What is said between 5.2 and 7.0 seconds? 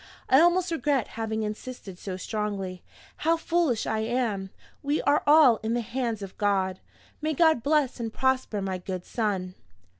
all in the hands of God.